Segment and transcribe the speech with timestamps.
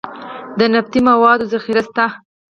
[0.57, 2.05] د نفتي موادو ذخیرې شته